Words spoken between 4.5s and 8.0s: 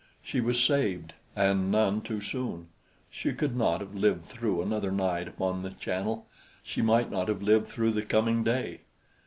another night upon the Channel; she might not have lived through